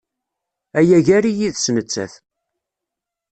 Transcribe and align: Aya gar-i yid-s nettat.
Aya 0.79 0.99
gar-i 1.07 1.31
yid-s 1.37 1.65
nettat. 1.75 2.13